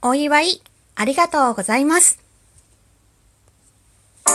[0.00, 0.62] お祝い、
[0.94, 2.20] ありがとうございます。
[4.24, 4.32] ひ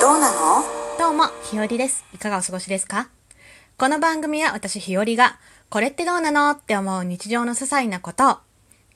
[0.01, 0.65] どうなの？
[0.99, 2.05] どうも、ひよりです。
[2.13, 3.09] いかがお過ごしですか？
[3.79, 5.39] この番組は私ひよりが、
[5.71, 8.37] これってどうなのって思う日常の些細なことを、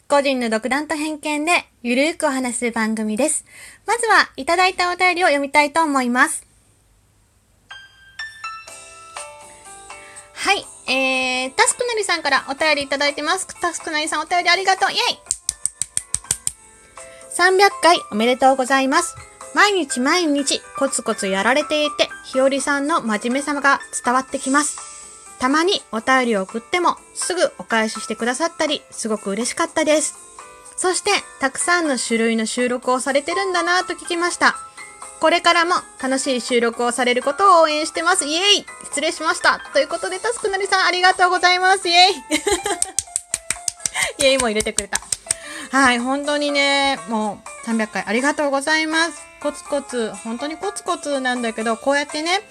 [0.09, 1.53] 個人の独断と偏見で
[1.85, 3.45] ゆるーくお話す番組です。
[3.87, 6.45] まずは、いただいたお便りを読みたいと思います。
[10.47, 10.65] はい。
[10.89, 13.49] えー、タスクなりさんからお便りいただいてます。
[13.61, 14.93] タスクなりさんお便りありがとう。
[14.93, 14.99] イェイ
[17.37, 19.17] !300 回おめでとうございます。
[19.57, 24.79] 毎日毎日コツコツやられていて、ひよりさんの真面目さが伝わってきます。
[25.41, 30.15] たまにお便りを送ってもすぐお返ししてくださったり、すごく嬉しかったです。
[30.77, 34.55] そして、たくさんの種類の収録をされてるんだなぁと聞きました。
[35.21, 38.27] これからも楽しい収録をされることを応援してます。
[38.27, 39.61] イエイ失礼しました。
[39.73, 41.89] ということで、タスクなりさんありがとうございます。
[41.89, 42.15] イエイ
[44.25, 45.01] イエイも入れてくれた。
[45.71, 49.23] はい、本当にね、もう300回ありがとうございます。
[49.41, 52.43] コツコツ、本当にコツコツなんだけど、こうやってね、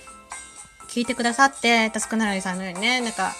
[0.89, 3.33] 聞いてくださって、タスクなりさんのようにね、なんか、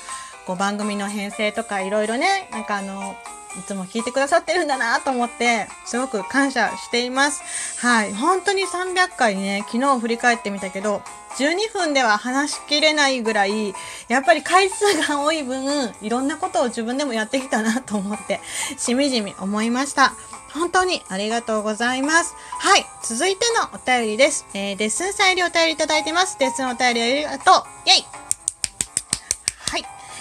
[0.46, 3.18] こう番組の編成とかいろいろね、なんかあの、
[3.60, 7.42] いつも聞いてくださってるんだなと思って、すごく感謝しています。
[7.86, 8.14] はい。
[8.14, 11.02] 本当に300回ね、昨日振り返ってみたけど、
[11.38, 13.74] 12分では話しきれないぐらい、
[14.08, 18.40] やっぱり回数が多い分、いろんなことを自分でもやってきたなと思って、
[18.78, 20.14] しみじみ思いました。
[20.54, 22.34] 本当にありがとうございます。
[22.60, 22.86] はい。
[23.04, 24.48] 続いてのお便りです。
[24.54, 26.40] えー、デッスン裁量お便りいただいてます。
[26.40, 27.90] デッスンお便りありがとう。
[27.90, 28.06] イェイ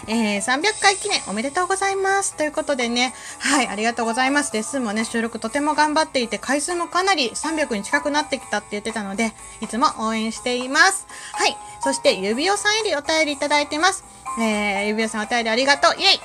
[0.06, 2.36] えー、300回記念おめでとうございます。
[2.36, 4.52] ということでね、はい、ありがとうございます。
[4.52, 11.06] レッスンもね、収録とても頑張っていて、回数もかなり300に近くなってきたって言ってたので、いつも応援しています。
[11.32, 14.04] はい、そして指輪さんよりお便りいただいてます。
[14.40, 15.92] えー、指輪さんお便りありがとう。
[16.00, 16.20] イェイ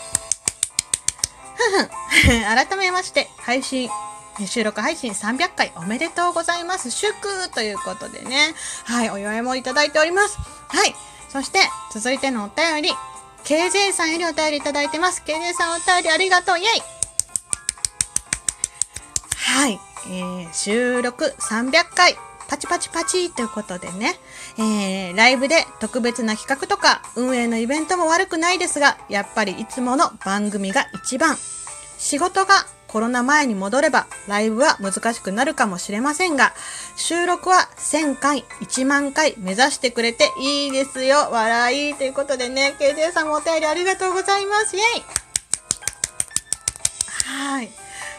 [1.55, 1.89] ふふん。
[2.67, 3.89] 改めまして、配信、
[4.45, 6.91] 収録配信300回おめでとうございます。
[6.91, 7.13] 祝
[7.53, 8.53] ということでね。
[8.85, 10.37] はい、お祝いもいただいております。
[10.69, 10.95] はい。
[11.29, 11.59] そして、
[11.91, 12.91] 続いてのお便り。
[13.45, 15.23] KJ さんよりお便りいただいてます。
[15.25, 16.67] KJ さんお便りありがとうイェイ
[19.35, 19.79] はい。
[20.07, 22.15] えー、収録300回。
[22.47, 24.19] パチパチパチということでね、
[24.57, 31.37] えー、ライブで特別な企画とか運営のイベントも悪くないですが、やっぱりいつもの番組が一番。
[31.99, 36.53] 仕事がコロナ前に戻ればライブは難しくなるかもしれませんが、
[36.95, 41.29] 収録は1000回、1万回目指してくれていいですよ。
[41.29, 41.93] 笑い。
[41.93, 44.75] ということでね、KJ さんもお便りありがとうございます。
[44.75, 44.85] イェイ
[47.25, 47.69] はい。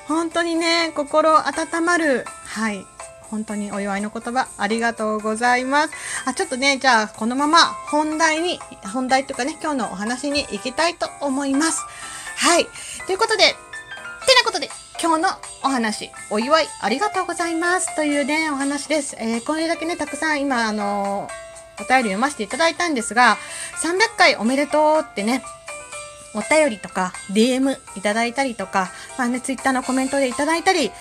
[0.07, 2.87] 本当にね、心温まる、はい。
[3.23, 5.95] 本当にお祝いの言葉ありがとうございます。
[6.27, 8.61] あ、ちょっとね、じゃあこのまま本題に、
[8.93, 11.81] 本題というかね、今日のお話に行きたいと思います。
[12.37, 12.67] はい。
[13.07, 13.57] という、ことで、
[15.11, 15.29] 今日の
[15.65, 19.17] お話、お祝いありがとうございますというね、お話です。
[19.19, 23.37] えー、これだけね、たくさん今、あのー、お便り読ませていただいたんですが、
[23.83, 25.43] 300回おめでとうってね、
[26.33, 30.93] お便りとか、DM いただいたりとか、まあね、Twitter のコメントでいただいたり、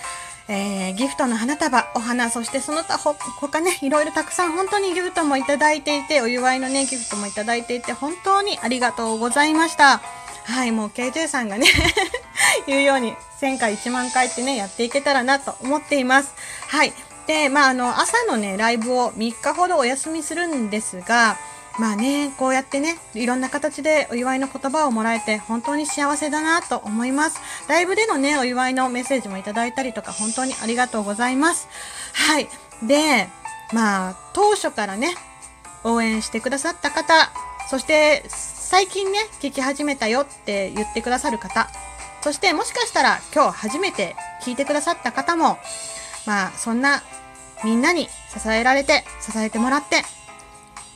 [0.48, 10.02] えー、ギフトの花束、お花、そしてその他、他ね、いろいろたくさん本当にギフトもいただいていて、お祝いのね、ギフトもいただいていて、本当にありがとうございました。
[10.46, 11.68] はい、もう KJ さんがね
[12.68, 16.34] 言うように1000回1万回ってね、やっていけたらなと思っています。
[16.68, 16.94] はい。
[17.28, 21.38] で、まあ、あの、朝のね、ライブを3日ほどお休みするんですが、
[21.80, 27.40] まあね、こうやってね、いろんな形でお祝いの言葉をもらえて本当に幸せだなと思います。
[27.70, 31.70] ライブでのね、お祝いのメッセージもいただいたりとか本当にありがとうございます。
[32.14, 32.50] はい。
[32.84, 33.30] で、
[33.72, 35.16] まあ、当初からね、
[35.84, 37.32] 応援してくださった方、
[37.70, 41.70] そして最近ね、聞き始めたよって言ってくださる方、
[42.22, 45.58] そしてもしかしたら今日初めて聞いてくださった方も、
[46.26, 47.02] まあそんな
[47.64, 50.04] みんなに支えられて、支えてもらって、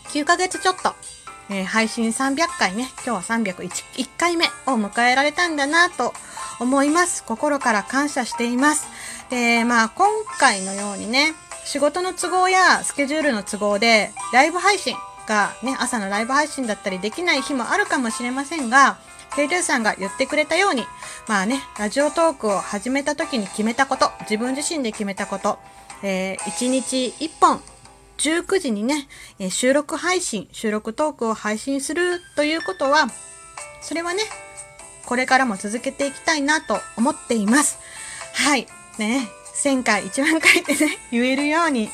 [0.09, 0.93] 9ヶ月ちょっと、
[1.49, 6.13] えー、配信300回ね、今日は301回目を迎えられたんだなと
[6.59, 7.23] 思います。
[7.23, 8.87] 心から感謝しています。
[9.29, 10.07] で、まあ今
[10.39, 11.33] 回のようにね、
[11.65, 14.95] 仕事の都合やスケジュールの都合でライブ配信
[15.27, 18.97] がね、朝のライブ配信だったりできない日もあるかもしれませんが、
[19.35, 20.83] ケイルさんが言ってくれたように、
[21.27, 25.57] まあね、ラジオトークを始めた時に決めたこと、自分自身で決めたこと、
[26.03, 27.61] えー、1日1本、
[28.17, 29.07] 19時にね、
[29.39, 33.07] え、収録配信、収録トークを配信するということは、
[33.81, 34.23] それはね、
[35.05, 37.79] これからも続けていきたいなと思っています。
[38.33, 38.67] はい。
[38.97, 41.89] ね、1000回、1万回ってね、言えるように、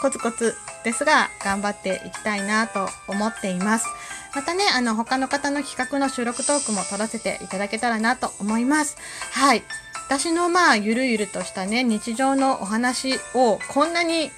[0.00, 3.86] コツコツですが、頑張っていきたいなと思っています。
[4.34, 8.96] またね、あの、他の方の企画の収録トークも撮らせていただけたらなと思います。
[9.32, 9.62] はい。
[10.06, 14.30] 私のまあ、ゆるゆるとしたね、日常のお話をこんなに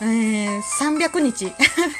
[0.00, 1.52] えー、300日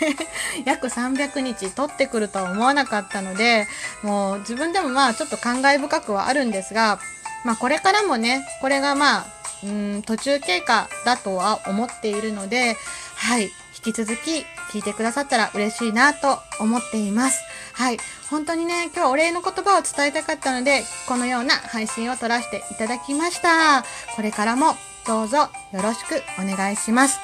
[0.64, 3.66] 約300日取ってくるとは思わなかったので
[4.02, 7.00] もう自分でもまあちょっと感慨深くはあるんですが、
[7.44, 9.26] まあ、これからもねこれがまあ
[9.64, 12.76] うん途中経過だとは思っているので
[13.18, 13.44] はい
[13.84, 17.42] 引き続き聞いてくださったら嬉しいなと思っています。
[17.72, 17.98] はい。
[18.28, 23.84] 本当にね、今日お礼の言葉を伝えたかったので、このような配信を撮らせていただきました。
[24.16, 24.74] これからも
[25.06, 25.48] どうぞよ
[25.82, 27.18] ろしくお願いします。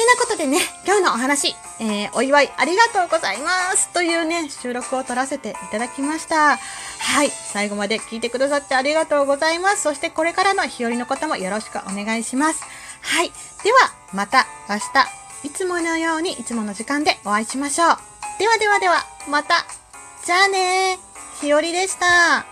[0.00, 6.56] てなことでね、今日のお話、えー、お祝いありがとうございますというね、収録を撮らせていただきました。
[6.56, 9.82] はい、最後まで聞いてくださってありがとうございます。
[9.82, 12.62] そしてこれからの日和のこともよろしくお願いします。
[13.10, 13.32] はい、
[13.64, 13.78] では
[14.14, 17.88] また明日、いつものようにいつもの時間でお会いしましょう。
[18.38, 19.66] ではではでは、また。
[20.24, 22.49] じゃあねー、ひよりでした。